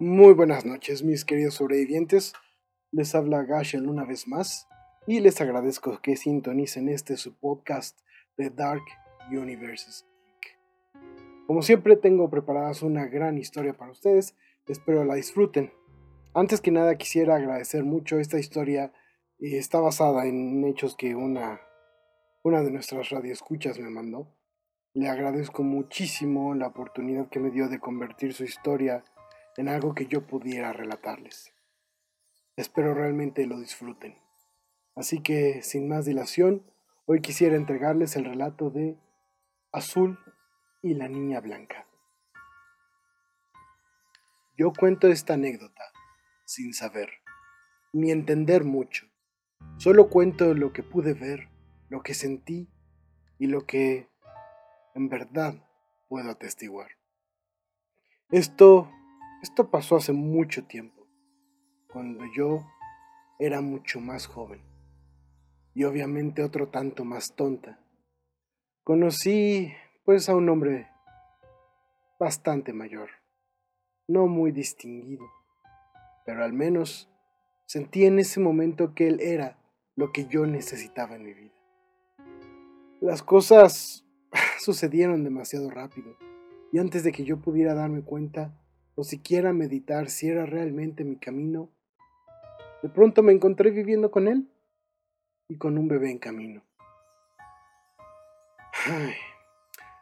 [0.00, 2.32] Muy buenas noches, mis queridos sobrevivientes.
[2.92, 4.68] Les habla Gashel una vez más
[5.08, 7.98] y les agradezco que sintonicen este su podcast
[8.36, 8.84] de Dark
[9.32, 10.06] Universes
[11.48, 14.36] Como siempre, tengo preparadas una gran historia para ustedes.
[14.68, 15.72] Espero la disfruten.
[16.34, 18.92] Antes que nada, quisiera agradecer mucho esta historia.
[19.38, 21.60] Eh, está basada en hechos que una,
[22.42, 24.28] una de nuestras radioescuchas me mandó.
[24.92, 29.04] Le agradezco muchísimo la oportunidad que me dio de convertir su historia
[29.56, 31.54] en algo que yo pudiera relatarles.
[32.56, 34.16] Espero realmente lo disfruten.
[34.94, 36.62] Así que, sin más dilación,
[37.06, 38.98] hoy quisiera entregarles el relato de
[39.72, 40.18] Azul
[40.82, 41.86] y la Niña Blanca.
[44.56, 45.84] Yo cuento esta anécdota
[46.48, 47.10] sin saber,
[47.92, 49.06] ni entender mucho.
[49.76, 51.48] Solo cuento lo que pude ver,
[51.88, 52.68] lo que sentí
[53.38, 54.08] y lo que
[54.94, 55.54] en verdad
[56.08, 56.90] puedo atestiguar.
[58.30, 58.90] Esto
[59.40, 61.06] esto pasó hace mucho tiempo,
[61.92, 62.66] cuando yo
[63.38, 64.60] era mucho más joven
[65.74, 67.78] y obviamente otro tanto más tonta.
[68.82, 69.72] Conocí
[70.04, 70.88] pues a un hombre
[72.18, 73.10] bastante mayor,
[74.08, 75.24] no muy distinguido,
[76.28, 77.08] pero al menos
[77.64, 79.56] sentí en ese momento que él era
[79.96, 81.54] lo que yo necesitaba en mi vida.
[83.00, 84.04] Las cosas
[84.60, 86.18] sucedieron demasiado rápido
[86.70, 88.54] y antes de que yo pudiera darme cuenta,
[88.94, 91.70] o siquiera meditar si era realmente mi camino,
[92.82, 94.52] de pronto me encontré viviendo con él
[95.48, 96.62] y con un bebé en camino.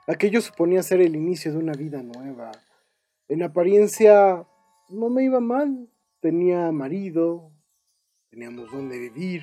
[0.08, 2.50] aquello suponía ser el inicio de una vida nueva.
[3.28, 4.44] En apariencia
[4.88, 5.88] no me iba mal.
[6.26, 7.52] Tenía marido,
[8.30, 9.42] teníamos donde vivir,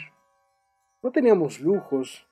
[1.01, 2.27] no teníamos lujos,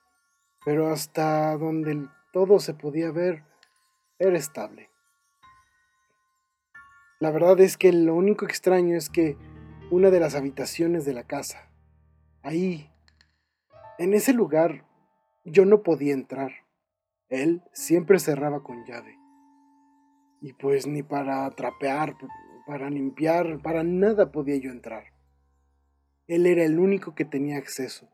[0.62, 3.44] pero hasta donde todo se podía ver
[4.18, 4.90] era estable.
[7.18, 9.38] La verdad es que lo único extraño es que
[9.90, 11.72] una de las habitaciones de la casa,
[12.42, 12.92] ahí,
[13.98, 14.84] en ese lugar,
[15.46, 16.52] yo no podía entrar.
[17.30, 19.18] Él siempre cerraba con llave.
[20.42, 22.18] Y pues ni para trapear,
[22.66, 25.04] para limpiar, para nada podía yo entrar.
[26.26, 28.08] Él era el único que tenía acceso.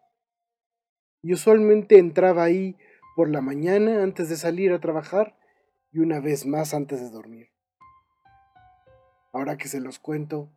[1.23, 2.77] Y usualmente entraba ahí
[3.17, 5.37] por la mañana antes de salir a trabajar
[5.93, 7.49] y una vez más antes de dormir.
[9.33, 10.51] Ahora que se los cuento,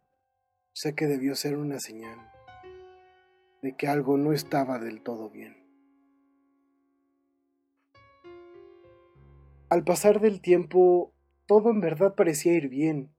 [0.74, 2.32] sé que debió ser una señal
[3.62, 5.58] de que algo no estaba del todo bien.
[9.70, 11.14] Al pasar del tiempo,
[11.46, 13.16] todo en verdad parecía ir bien.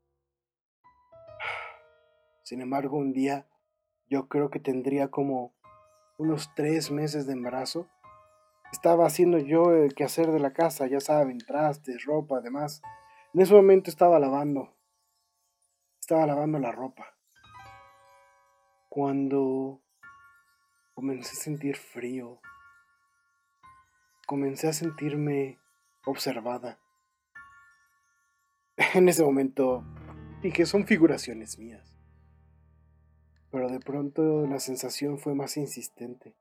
[2.42, 3.46] Sin embargo, un día,
[4.08, 5.54] yo creo que tendría como
[6.18, 7.88] unos tres meses de embarazo,
[8.72, 12.82] estaba haciendo yo el quehacer de la casa, ya saben, trastes, ropa, además.
[13.34, 14.74] En ese momento estaba lavando
[16.02, 17.16] estaba lavando la ropa.
[18.88, 19.80] Cuando
[20.94, 22.40] comencé a sentir frío,
[24.26, 25.58] comencé a sentirme
[26.04, 26.78] observada.
[28.94, 29.84] En ese momento
[30.42, 31.91] dije, son figuraciones mías.
[33.52, 36.34] Pero de pronto la sensación fue más insistente.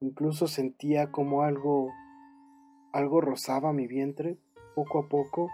[0.00, 1.90] Incluso sentía como algo
[2.92, 4.36] algo rozaba mi vientre
[4.74, 5.48] poco a poco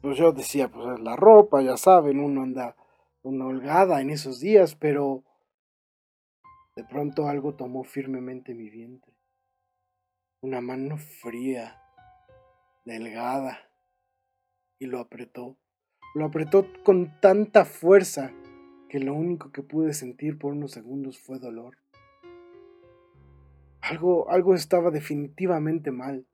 [0.00, 2.74] pues yo decía, pues la ropa, ya saben, uno anda
[3.22, 5.24] una holgada en esos días, pero
[6.74, 9.12] de pronto algo tomó firmemente mi vientre.
[10.40, 11.82] Una mano fría,
[12.86, 13.58] delgada,
[14.78, 15.58] y lo apretó.
[16.14, 18.32] Lo apretó con tanta fuerza
[18.90, 21.78] que lo único que pude sentir por unos segundos fue dolor.
[23.80, 26.26] Algo, algo estaba definitivamente mal.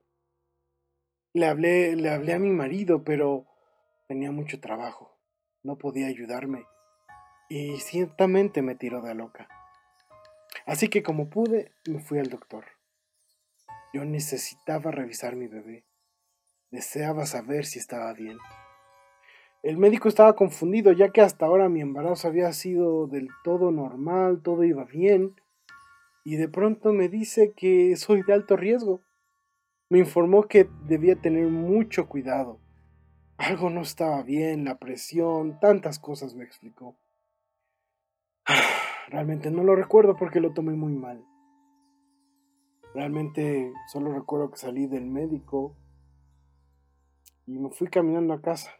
[1.31, 3.45] Le hablé, le hablé a mi marido, pero
[4.07, 5.19] Tenía mucho trabajo,
[5.63, 6.63] no podía ayudarme
[7.49, 9.49] y ciertamente me tiró de loca.
[10.65, 12.63] Así que como pude, me fui al doctor.
[13.93, 15.83] Yo necesitaba revisar mi bebé.
[16.71, 18.37] Deseaba saber si estaba bien.
[19.67, 24.41] El médico estaba confundido ya que hasta ahora mi embarazo había sido del todo normal,
[24.41, 25.35] todo iba bien,
[26.23, 29.01] y de pronto me dice que soy de alto riesgo.
[29.89, 32.61] Me informó que debía tener mucho cuidado,
[33.35, 36.95] algo no estaba bien, la presión, tantas cosas me explicó.
[39.09, 41.25] Realmente no lo recuerdo porque lo tomé muy mal.
[42.93, 45.75] Realmente solo recuerdo que salí del médico
[47.45, 48.71] y me fui caminando a casa.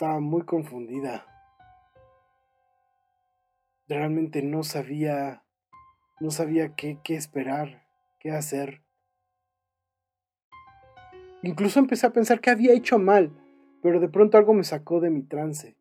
[0.00, 1.26] Estaba muy confundida.
[3.86, 5.44] realmente no sabía,
[6.20, 7.86] no sabía qué, qué esperar,
[8.18, 8.80] qué hacer.
[11.42, 13.30] Incluso empecé a pensar que había hecho mal,
[13.82, 15.76] pero de pronto algo me sacó de mi trance,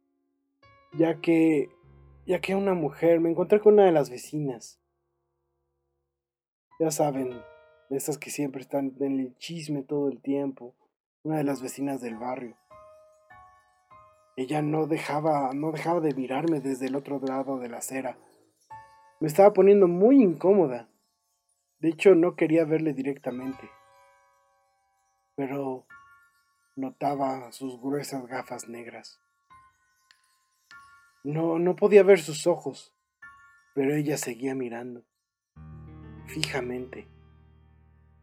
[0.98, 1.69] ya que,
[2.25, 4.81] ya que una mujer, me encontré con una de las vecinas.
[6.77, 7.42] Ya saben,
[7.89, 10.75] de esas que siempre están en el chisme todo el tiempo,
[11.24, 12.57] una de las vecinas del barrio.
[14.35, 18.17] Ella no dejaba, no dejaba de mirarme desde el otro lado de la acera.
[19.19, 20.89] Me estaba poniendo muy incómoda.
[21.79, 23.69] De hecho, no quería verle directamente.
[25.35, 25.85] Pero
[26.75, 29.19] notaba sus gruesas gafas negras.
[31.23, 32.95] No, no podía ver sus ojos,
[33.75, 35.03] pero ella seguía mirando,
[36.27, 37.09] fijamente.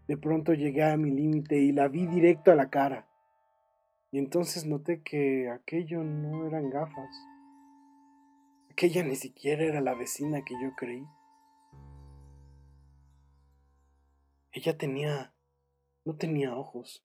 [0.09, 3.06] De pronto llegué a mi límite y la vi directo a la cara.
[4.11, 7.11] Y entonces noté que aquello no eran gafas.
[8.70, 11.05] Aquella ni siquiera era la vecina que yo creí.
[14.53, 15.35] Ella tenía...
[16.05, 17.05] no tenía ojos.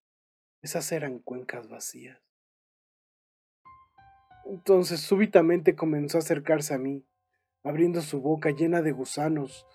[0.61, 2.19] Esas eran cuencas vacías.
[4.45, 7.05] Entonces súbitamente comenzó a acercarse a mí,
[7.63, 9.65] abriendo su boca llena de gusanos.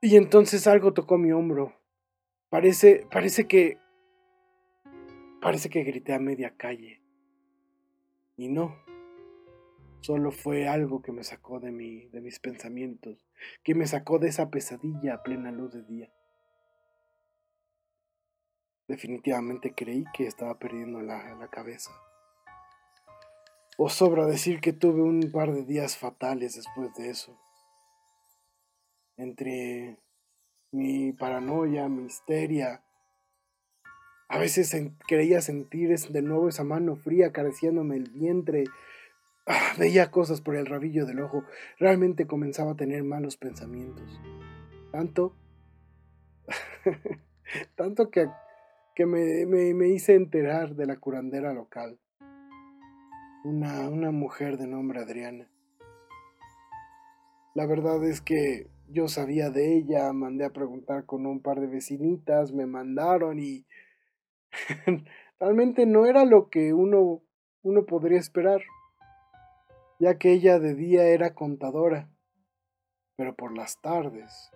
[0.00, 1.74] Y entonces algo tocó mi hombro.
[2.50, 3.78] Parece, parece que
[5.44, 7.02] Parece que grité a media calle.
[8.38, 8.74] Y no,
[10.00, 13.28] solo fue algo que me sacó de, mi, de mis pensamientos,
[13.62, 16.10] que me sacó de esa pesadilla a plena luz de día.
[18.88, 21.90] Definitivamente creí que estaba perdiendo la, la cabeza.
[23.76, 27.38] O sobra decir que tuve un par de días fatales después de eso.
[29.18, 30.00] Entre
[30.72, 32.82] mi paranoia, mi histeria,
[34.28, 34.74] a veces
[35.06, 38.64] creía sentir de nuevo esa mano fría acariciándome el vientre.
[39.46, 41.44] Ah, veía cosas por el rabillo del ojo.
[41.78, 44.20] Realmente comenzaba a tener malos pensamientos.
[44.90, 45.34] Tanto...
[47.76, 48.28] tanto que,
[48.94, 51.98] que me, me, hice enterar de la curandera local.
[53.44, 55.48] Una, una mujer de nombre Adriana.
[57.54, 61.66] La verdad es que yo sabía de ella, mandé a preguntar con un par de
[61.66, 63.64] vecinitas, me mandaron y
[65.40, 67.22] realmente no era lo que uno,
[67.62, 68.62] uno podría esperar,
[69.98, 72.10] ya que ella de día era contadora,
[73.16, 74.50] pero por las tardes,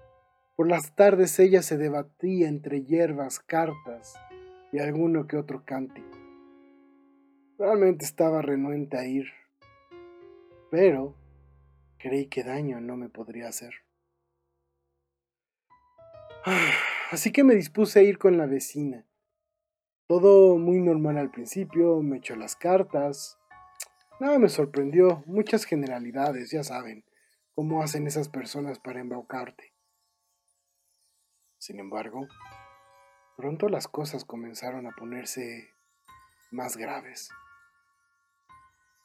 [0.56, 4.15] por las tardes ella se debatía entre hierbas, cartas
[4.73, 6.19] y alguno que otro cántico.
[7.59, 9.27] Realmente estaba renuente a ir,
[10.71, 11.15] pero
[11.99, 13.75] creí que daño no me podría hacer.
[17.11, 19.05] Así que me dispuse a ir con la vecina,
[20.08, 23.38] todo muy normal al principio, me echó las cartas.
[24.19, 27.05] Nada me sorprendió, muchas generalidades, ya saben,
[27.55, 29.75] cómo hacen esas personas para embaucarte.
[31.58, 32.26] Sin embargo,
[33.37, 35.69] pronto las cosas comenzaron a ponerse
[36.50, 37.28] más graves.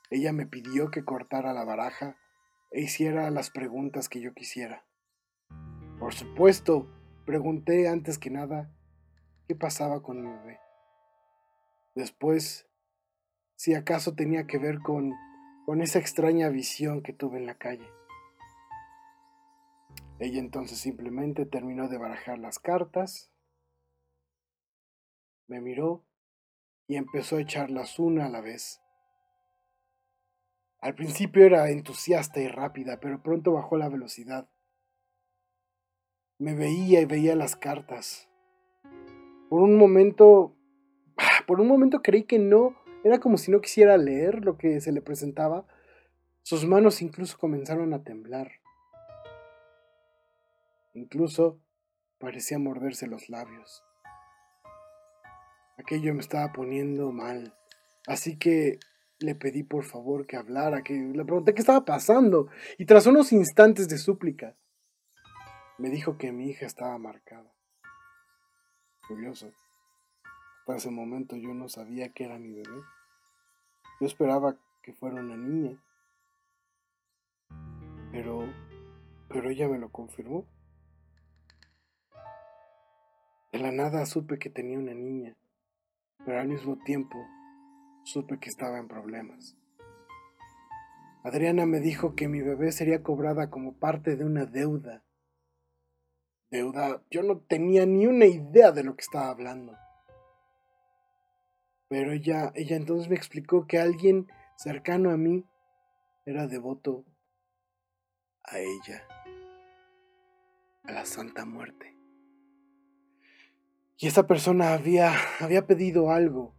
[0.09, 2.15] Ella me pidió que cortara la baraja
[2.71, 4.85] e hiciera las preguntas que yo quisiera.
[5.99, 6.87] Por supuesto,
[7.25, 8.71] pregunté antes que nada
[9.49, 10.63] qué pasaba con mi bebé.
[11.95, 12.67] Después,
[13.55, 15.13] si acaso tenía que ver con,
[15.65, 17.87] con esa extraña visión que tuve en la calle.
[20.19, 23.31] Ella entonces simplemente terminó de barajar las cartas,
[25.47, 26.03] me miró
[26.87, 28.81] y empezó a echarlas una a la vez.
[30.79, 34.49] Al principio era entusiasta y rápida, pero pronto bajó la velocidad.
[36.39, 38.27] Me veía y veía las cartas.
[39.49, 40.55] Por un momento
[41.47, 44.91] por un momento creí que no, era como si no quisiera leer lo que se
[44.91, 45.65] le presentaba.
[46.41, 48.51] Sus manos incluso comenzaron a temblar.
[50.93, 51.59] Incluso
[52.19, 53.83] parecía morderse los labios.
[55.77, 57.55] Aquello me estaba poniendo mal.
[58.07, 58.79] Así que
[59.19, 62.49] le pedí por favor que hablara, que le pregunté qué estaba pasando.
[62.77, 64.55] Y tras unos instantes de súplica,
[65.77, 67.51] me dijo que mi hija estaba marcada.
[69.07, 69.51] Curioso.
[70.65, 72.81] Para ese momento yo no sabía que era mi bebé.
[73.99, 75.81] Yo esperaba que fuera una niña.
[78.11, 78.53] Pero,
[79.27, 80.45] pero ella me lo confirmó.
[83.51, 85.35] De la nada supe que tenía una niña,
[86.25, 87.23] pero al mismo tiempo
[88.03, 89.55] supe que estaba en problemas.
[91.23, 95.03] Adriana me dijo que mi bebé sería cobrada como parte de una deuda.
[96.49, 99.77] Deuda, yo no tenía ni una idea de lo que estaba hablando.
[101.93, 105.45] Pero ella, ella entonces me explicó que alguien cercano a mí
[106.25, 107.05] era devoto
[108.43, 109.07] a ella,
[110.85, 111.95] a la Santa Muerte.
[113.99, 116.55] Y esa persona había, había pedido algo,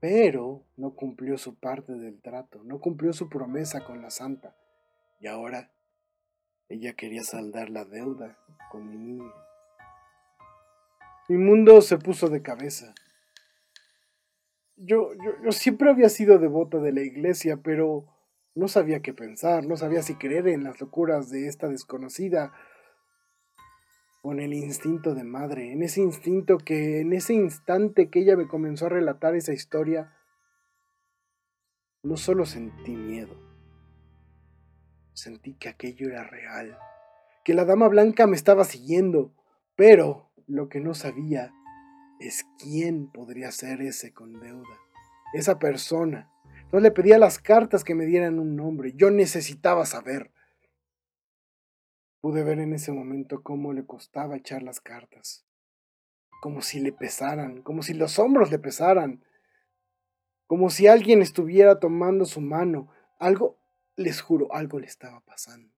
[0.00, 4.56] pero no cumplió su parte del trato, no cumplió su promesa con la Santa.
[5.20, 5.74] Y ahora
[6.70, 8.38] ella quería saldar la deuda
[8.70, 9.30] con mi niña.
[11.28, 12.94] Mi mundo se puso de cabeza.
[14.78, 18.06] Yo, yo, yo siempre había sido devota de la iglesia, pero
[18.54, 22.52] no sabía qué pensar, no sabía si creer en las locuras de esta desconocida
[24.20, 28.48] con el instinto de madre, en ese instinto que en ese instante que ella me
[28.48, 30.12] comenzó a relatar esa historia,
[32.02, 33.36] no solo sentí miedo,
[35.12, 36.78] sentí que aquello era real,
[37.44, 39.32] que la dama blanca me estaba siguiendo,
[39.76, 41.54] pero lo que no sabía
[42.20, 44.78] es quién podría ser ese con deuda,
[45.34, 46.30] esa persona.
[46.56, 50.32] Entonces le pedía las cartas que me dieran un nombre, yo necesitaba saber.
[52.20, 55.46] Pude ver en ese momento cómo le costaba echar las cartas,
[56.42, 59.24] como si le pesaran, como si los hombros le pesaran,
[60.46, 62.88] como si alguien estuviera tomando su mano.
[63.18, 63.58] Algo,
[63.96, 65.72] les juro, algo le estaba pasando.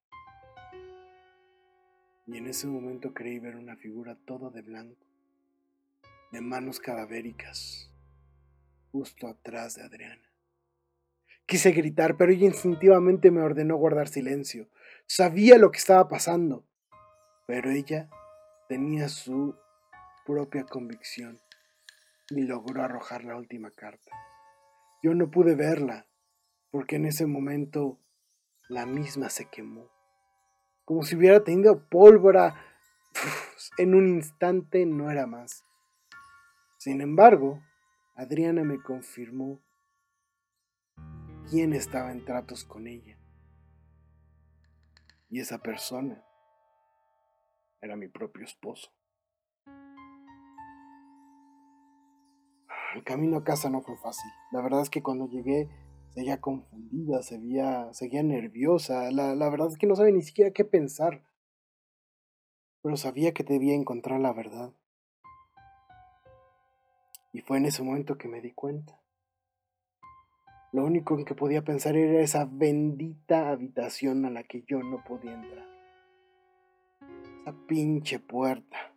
[2.27, 5.10] Y en ese momento creí ver una figura toda de blanco,
[6.33, 7.93] de manos cadavéricas,
[8.93, 10.31] justo atrás de Adriana.
[11.47, 14.69] Quise gritar, pero ella instintivamente me ordenó guardar silencio.
[15.07, 16.65] Sabía lo que estaba pasando,
[17.47, 18.09] pero ella
[18.69, 19.57] tenía su
[20.25, 21.41] propia convicción
[22.29, 24.13] y logró arrojar la última carta.
[25.03, 26.07] Yo no pude verla,
[26.71, 27.99] porque en ese momento
[28.69, 29.91] la misma se quemó,
[30.85, 32.67] como si hubiera tenido pólvora.
[33.79, 35.65] en un instante no era más.
[36.81, 37.63] Sin embargo,
[38.15, 39.61] Adriana me confirmó
[41.51, 43.19] quién estaba en tratos con ella.
[45.29, 46.25] Y esa persona
[47.83, 48.91] era mi propio esposo.
[52.95, 54.31] El camino a casa no fue fácil.
[54.51, 55.69] La verdad es que cuando llegué
[56.09, 59.11] seguía confundida, seguía, seguía nerviosa.
[59.11, 61.27] La, la verdad es que no sabía ni siquiera qué pensar.
[62.81, 64.73] Pero sabía que debía encontrar la verdad.
[67.33, 69.01] Y fue en ese momento que me di cuenta.
[70.73, 75.03] Lo único en que podía pensar era esa bendita habitación a la que yo no
[75.03, 75.67] podía entrar.
[77.43, 78.95] Esa pinche puerta.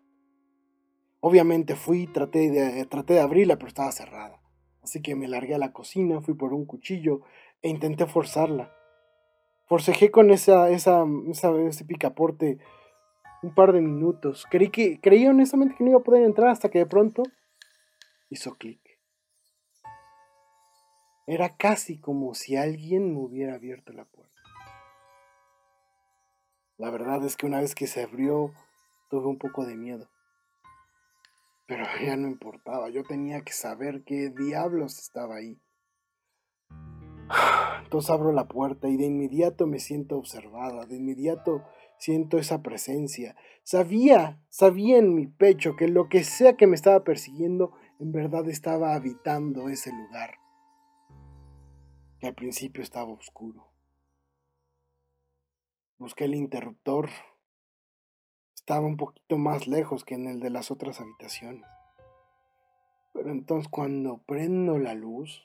[1.20, 4.40] Obviamente fui, traté de, traté de abrirla, pero estaba cerrada.
[4.84, 7.22] Así que me largué a la cocina, fui por un cuchillo
[7.62, 8.72] e intenté forzarla.
[9.66, 12.60] Forcejé con esa, esa, ese picaporte
[13.42, 14.46] un par de minutos.
[14.52, 17.24] Creí, que, creí honestamente que no iba a poder entrar hasta que de pronto
[18.34, 18.82] hizo clic.
[21.26, 24.42] Era casi como si alguien me hubiera abierto la puerta.
[26.78, 28.52] La verdad es que una vez que se abrió,
[29.10, 30.10] tuve un poco de miedo.
[31.66, 35.62] Pero ya no importaba, yo tenía que saber qué diablos estaba ahí.
[37.84, 41.64] Entonces abro la puerta y de inmediato me siento observada, de inmediato
[42.00, 43.36] siento esa presencia.
[43.64, 48.48] Sabía, sabía en mi pecho que lo que sea que me estaba persiguiendo, en verdad
[48.50, 50.44] estaba habitando ese lugar
[52.28, 53.68] al principio estaba oscuro.
[55.98, 57.10] Busqué el interruptor.
[58.56, 61.66] Estaba un poquito más lejos que en el de las otras habitaciones.
[63.14, 65.44] Pero entonces cuando prendo la luz,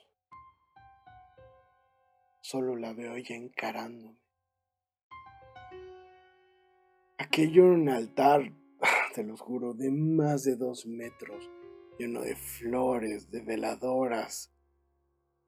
[2.41, 4.17] solo la veo ella encarándome.
[7.17, 8.53] Aquello era un altar,
[9.13, 11.49] te lo juro, de más de dos metros,
[11.99, 14.51] lleno de flores, de veladoras,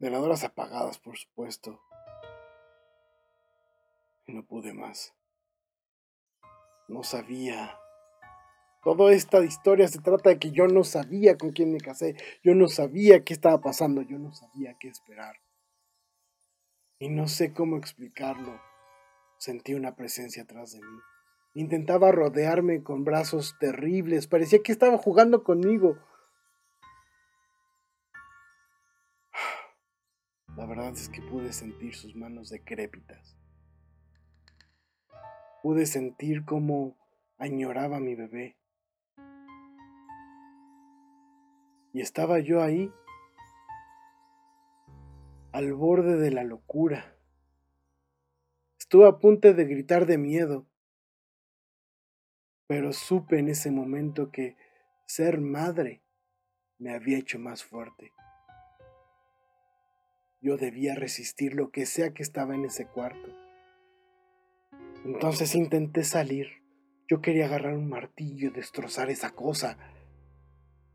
[0.01, 1.79] Veladoras apagadas, por supuesto.
[4.25, 5.13] Y no pude más.
[6.87, 7.77] No sabía.
[8.83, 12.15] Toda esta historia se trata de que yo no sabía con quién me casé.
[12.43, 14.01] Yo no sabía qué estaba pasando.
[14.01, 15.35] Yo no sabía qué esperar.
[16.97, 18.59] Y no sé cómo explicarlo.
[19.37, 20.99] Sentí una presencia atrás de mí.
[21.53, 24.25] Intentaba rodearme con brazos terribles.
[24.25, 25.99] Parecía que estaba jugando conmigo.
[30.75, 33.37] Verdad es que pude sentir sus manos decrépitas.
[35.61, 36.97] Pude sentir cómo
[37.37, 38.55] añoraba a mi bebé.
[41.91, 42.89] Y estaba yo ahí,
[45.51, 47.17] al borde de la locura.
[48.79, 50.67] Estuve a punto de gritar de miedo,
[52.67, 54.55] pero supe en ese momento que
[55.05, 56.01] ser madre
[56.77, 58.13] me había hecho más fuerte.
[60.41, 63.29] Yo debía resistir lo que sea que estaba en ese cuarto.
[65.05, 66.63] Entonces intenté salir.
[67.07, 69.77] Yo quería agarrar un martillo y destrozar esa cosa.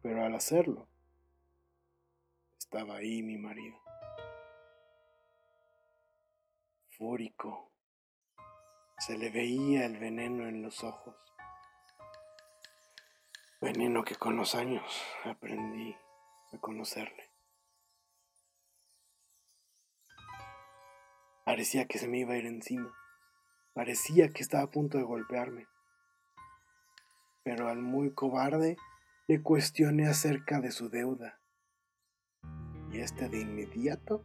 [0.03, 0.89] Pero al hacerlo,
[2.59, 3.77] estaba ahí mi marido.
[6.91, 7.73] Fúrico.
[8.99, 11.15] Se le veía el veneno en los ojos.
[13.61, 14.83] Veneno que con los años
[15.25, 15.95] aprendí
[16.53, 17.26] a conocerle.
[21.57, 22.95] Parecía que se me iba a ir encima.
[23.73, 25.67] Parecía que estaba a punto de golpearme.
[27.45, 28.77] Pero al muy cobarde
[29.27, 31.41] le cuestioné acerca de su deuda.
[32.93, 34.23] Y este de inmediato,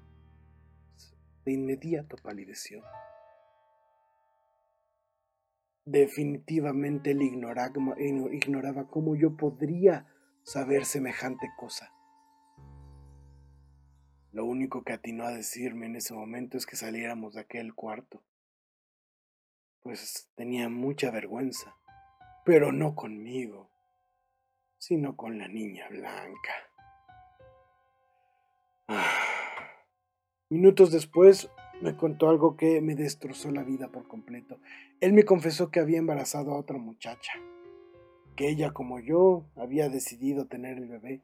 [1.46, 2.84] de inmediato palideció.
[5.86, 10.06] Definitivamente él ignoraba, ignoraba cómo yo podría
[10.44, 11.94] saber semejante cosa.
[14.32, 18.24] Lo único que atinó a decirme en ese momento es que saliéramos de aquel cuarto,
[19.82, 21.76] pues tenía mucha vergüenza,
[22.46, 23.70] pero no conmigo,
[24.78, 26.54] sino con la niña blanca.
[30.50, 31.50] Minutos después
[31.82, 34.60] me contó algo que me destrozó la vida por completo.
[35.02, 37.34] Él me confesó que había embarazado a otra muchacha,
[38.38, 41.22] que ella como yo había decidido tener el bebé,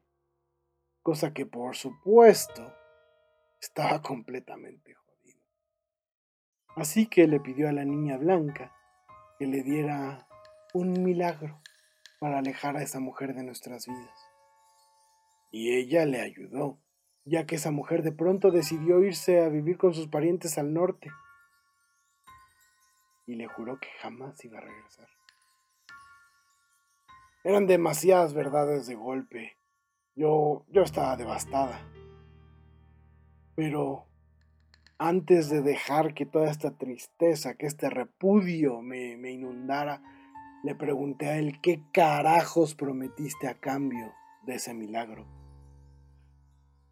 [1.03, 2.73] cosa que por supuesto
[3.59, 5.41] estaba completamente jodido.
[6.75, 8.75] Así que le pidió a la niña blanca
[9.39, 10.27] que le diera
[10.73, 11.61] un milagro
[12.19, 14.19] para alejar a esa mujer de nuestras vidas.
[15.51, 16.79] Y ella le ayudó
[17.27, 21.09] ya que esa mujer de pronto decidió irse a vivir con sus parientes al norte
[23.25, 25.09] y le juró que jamás iba a regresar.
[27.43, 29.57] Eran demasiadas verdades de golpe.
[30.15, 31.79] Yo, yo estaba devastada.
[33.57, 34.05] Pero
[34.99, 40.03] antes de dejar que toda esta tristeza, que este repudio me, me inundara,
[40.63, 44.13] le pregunté a él qué carajos prometiste a cambio
[44.45, 45.25] de ese milagro.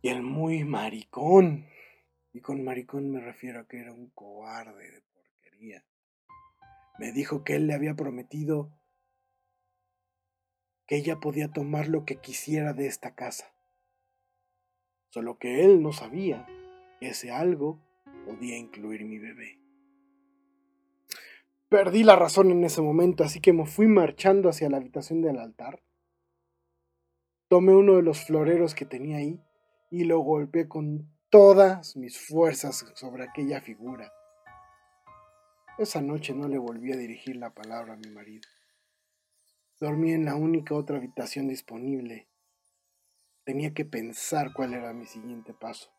[0.01, 1.67] Y el muy maricón.
[2.33, 5.85] Y con maricón me refiero a que era un cobarde de porquería.
[6.97, 8.71] Me dijo que él le había prometido
[10.87, 13.54] que ella podía tomar lo que quisiera de esta casa.
[15.15, 16.45] Solo que él no sabía
[16.99, 17.79] que ese algo
[18.25, 19.61] podía incluir mi bebé.
[21.69, 25.39] Perdí la razón en ese momento, así que me fui marchando hacia la habitación del
[25.39, 25.81] altar.
[27.47, 29.39] Tomé uno de los floreros que tenía ahí
[29.89, 34.11] y lo golpeé con todas mis fuerzas sobre aquella figura.
[35.77, 38.49] Esa noche no le volví a dirigir la palabra a mi marido.
[39.79, 42.27] Dormí en la única otra habitación disponible.
[43.45, 45.89] Tenía que pensar cuál era mi siguiente paso.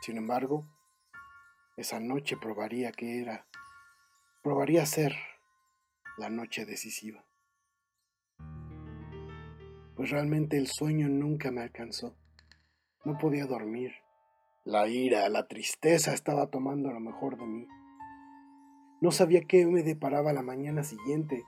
[0.00, 0.66] Sin embargo,
[1.76, 3.46] esa noche probaría que era,
[4.42, 5.14] probaría ser
[6.18, 7.24] la noche decisiva
[10.02, 12.16] pues realmente el sueño nunca me alcanzó.
[13.04, 13.92] No podía dormir.
[14.64, 17.68] La ira, la tristeza estaba tomando lo mejor de mí.
[19.00, 21.44] No sabía qué me deparaba la mañana siguiente,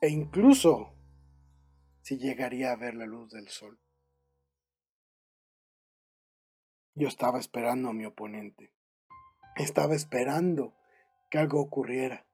[0.00, 0.94] e incluso
[2.06, 3.80] si llegaría a ver la luz del sol.
[6.94, 8.72] Yo estaba esperando a mi oponente.
[9.56, 10.76] Estaba esperando
[11.28, 12.24] que algo ocurriera.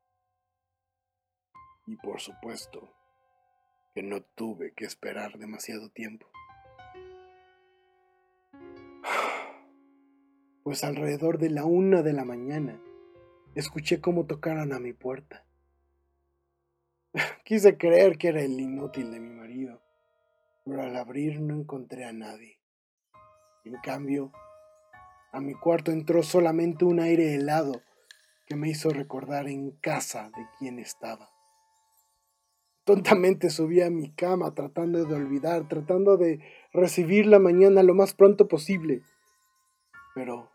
[1.87, 2.95] Y por supuesto,
[3.95, 6.31] que no tuve que esperar demasiado tiempo.
[10.65, 12.81] Pues alrededor de la una de la mañana
[13.55, 15.47] escuché cómo tocaron a mi puerta.
[17.53, 19.83] Quise creer que era el inútil de mi marido,
[20.65, 22.59] pero al abrir no encontré a nadie.
[23.67, 24.33] En cambio,
[25.33, 27.83] a mi cuarto entró solamente un aire helado
[28.47, 31.31] que me hizo recordar en casa de quién estaba.
[32.85, 36.41] Tontamente subí a mi cama tratando de olvidar, tratando de
[36.73, 39.03] recibir la mañana lo más pronto posible.
[40.15, 40.51] Pero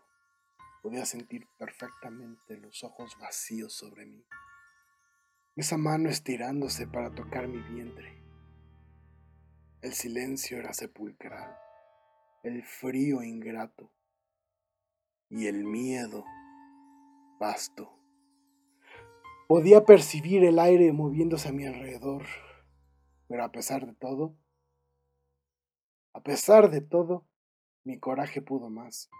[0.82, 4.26] podía sentir perfectamente los ojos vacíos sobre mí.
[5.58, 8.22] Esa mano estirándose para tocar mi vientre.
[9.82, 11.52] El silencio era sepulcral,
[12.44, 13.90] el frío ingrato
[15.28, 16.24] y el miedo
[17.40, 17.92] vasto.
[19.48, 22.22] Podía percibir el aire moviéndose a mi alrededor,
[23.26, 24.36] pero a pesar de todo,
[26.12, 27.26] a pesar de todo,
[27.82, 29.10] mi coraje pudo más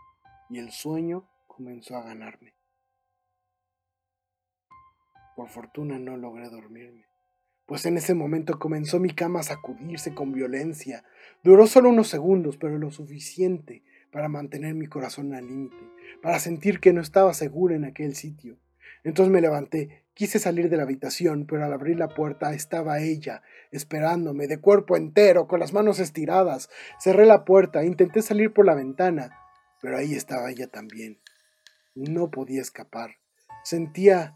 [0.50, 2.57] y el sueño comenzó a ganarme.
[5.38, 7.06] Por fortuna no logré dormirme,
[7.64, 11.04] pues en ese momento comenzó mi cama a sacudirse con violencia.
[11.44, 15.76] Duró solo unos segundos, pero lo suficiente para mantener mi corazón al límite,
[16.22, 18.58] para sentir que no estaba segura en aquel sitio.
[19.04, 23.42] Entonces me levanté, quise salir de la habitación, pero al abrir la puerta estaba ella,
[23.70, 26.68] esperándome, de cuerpo entero, con las manos estiradas.
[26.98, 29.30] Cerré la puerta, intenté salir por la ventana,
[29.80, 31.20] pero ahí estaba ella también.
[31.94, 33.18] No podía escapar.
[33.62, 34.34] Sentía,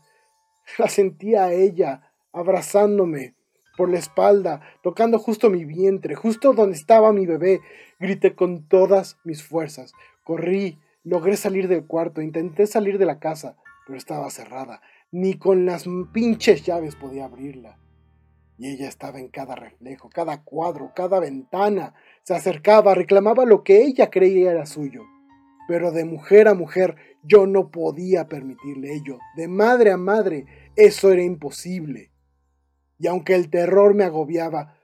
[0.79, 3.35] la sentía a ella, abrazándome
[3.77, 7.61] por la espalda, tocando justo mi vientre, justo donde estaba mi bebé.
[7.99, 9.93] Grité con todas mis fuerzas.
[10.25, 14.83] Corrí, logré salir del cuarto, intenté salir de la casa, pero estaba cerrada.
[15.11, 17.79] Ni con las pinches llaves podía abrirla.
[18.59, 21.95] Y ella estaba en cada reflejo, cada cuadro, cada ventana.
[22.23, 25.03] Se acercaba, reclamaba lo que ella creía era suyo.
[25.67, 29.19] Pero de mujer a mujer yo no podía permitirle ello.
[29.37, 32.13] De madre a madre eso era imposible.
[32.99, 34.79] Y aunque el terror me agobiaba,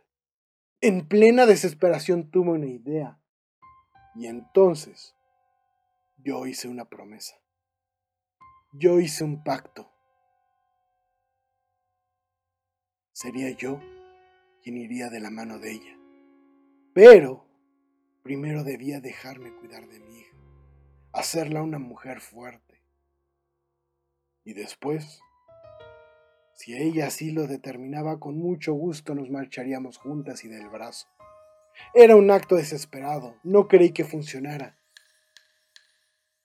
[0.80, 3.20] en plena desesperación tuve una idea.
[4.14, 5.14] Y entonces
[6.16, 7.36] yo hice una promesa.
[8.72, 9.90] Yo hice un pacto.
[13.12, 13.80] Sería yo
[14.62, 15.98] quien iría de la mano de ella.
[16.92, 17.46] Pero
[18.22, 20.36] primero debía dejarme cuidar de mi hija,
[21.12, 22.82] hacerla una mujer fuerte.
[24.44, 25.20] Y después
[26.58, 31.06] si ella así lo determinaba, con mucho gusto nos marcharíamos juntas y del brazo.
[31.94, 34.76] Era un acto desesperado, no creí que funcionara.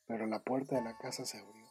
[0.05, 1.67] Pero la puerta de la casa se abrió.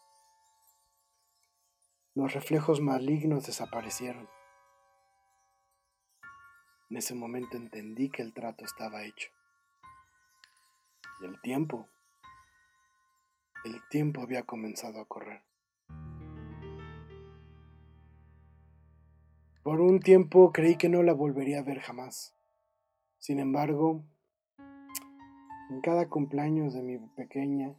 [2.16, 4.28] Los reflejos malignos desaparecieron.
[6.90, 9.30] En ese momento entendí que el trato estaba hecho.
[11.20, 11.86] Y el tiempo,
[13.64, 15.42] el tiempo había comenzado a correr.
[19.62, 22.34] Por un tiempo creí que no la volvería a ver jamás.
[23.18, 24.04] Sin embargo,
[25.70, 27.72] en cada cumpleaños de mi pequeña,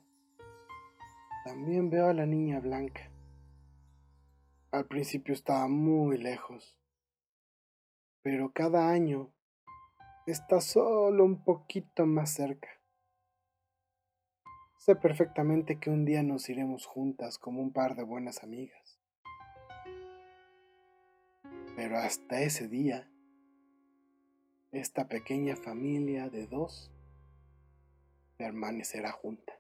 [1.44, 3.12] también veo a la niña blanca.
[4.72, 6.78] Al principio estaba muy lejos,
[8.22, 9.34] pero cada año
[10.26, 12.70] está solo un poquito más cerca.
[14.86, 19.00] Sé perfectamente que un día nos iremos juntas como un par de buenas amigas.
[21.78, 23.10] Pero hasta ese día,
[24.74, 26.92] esta pequeña familia de dos
[28.36, 29.54] permanecerá junta.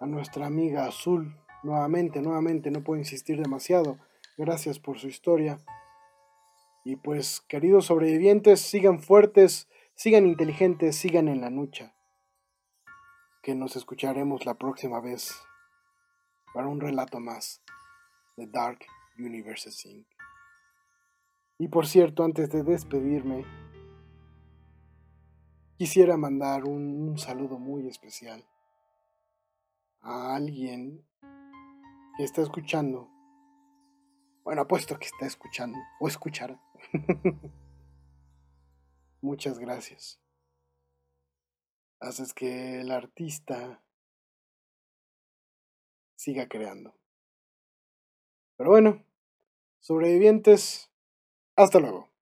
[0.00, 1.36] a nuestra amiga Azul.
[1.62, 3.98] Nuevamente, nuevamente, no puedo insistir demasiado.
[4.38, 5.58] Gracias por su historia.
[6.84, 11.94] Y pues, queridos sobrevivientes, sigan fuertes, sigan inteligentes, sigan en la lucha.
[13.42, 15.38] Que nos escucharemos la próxima vez
[16.54, 17.62] para un relato más
[18.38, 18.78] de Dark
[19.18, 20.15] Universes Inc.
[21.58, 23.44] Y por cierto, antes de despedirme,
[25.78, 28.46] quisiera mandar un saludo muy especial
[30.00, 31.04] a alguien
[32.16, 33.10] que está escuchando.
[34.44, 36.60] Bueno, apuesto que está escuchando o escuchará.
[39.20, 40.20] Muchas gracias.
[42.00, 43.82] Haces que el artista
[46.14, 46.94] siga creando.
[48.56, 49.04] Pero bueno,
[49.80, 50.90] sobrevivientes,
[51.56, 52.15] hasta luego.